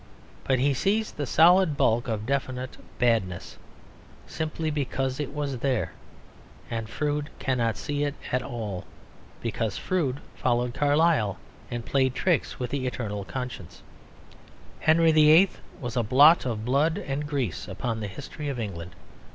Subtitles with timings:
[0.45, 3.59] But he sees the solid bulk of definite badness
[4.25, 5.91] simply because it was there;
[6.71, 8.85] and Froude cannot see it at all;
[9.43, 11.37] because Froude followed Carlyle
[11.69, 13.83] and played tricks with the eternal conscience.
[14.79, 15.51] Henry VIII.
[15.79, 18.95] was "a blot of blood and grease upon the history of England."